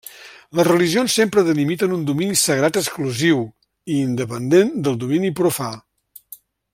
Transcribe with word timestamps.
Les 0.59 0.65
religions 0.67 1.17
sempre 1.19 1.43
delimiten 1.49 1.93
un 1.99 2.07
domini 2.07 2.39
sagrat 2.45 2.79
exclusiu 2.81 3.45
i 3.97 4.01
independent 4.07 4.75
del 4.89 5.01
domini 5.05 5.35
profà. 5.43 5.73